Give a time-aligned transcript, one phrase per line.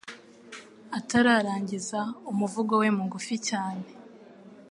[0.97, 1.99] Atararangiza
[2.31, 3.85] umuvugo we mugufi cyane,